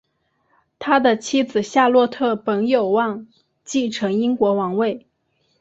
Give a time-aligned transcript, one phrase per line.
[0.79, 3.27] 他的妻子夏洛特本有望
[3.63, 5.05] 继承英国王位。